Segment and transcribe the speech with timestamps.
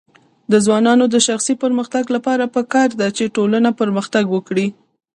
[0.51, 4.67] د ځوانانو د شخصي پرمختګ لپاره پکار ده چې ټولنه پرمختګ ورکړي.